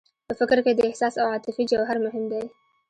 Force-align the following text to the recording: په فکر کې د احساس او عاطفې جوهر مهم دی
په 0.27 0.33
فکر 0.39 0.57
کې 0.65 0.71
د 0.75 0.81
احساس 0.89 1.13
او 1.21 1.25
عاطفې 1.33 1.63
جوهر 1.71 1.97
مهم 2.05 2.23
دی 2.31 2.43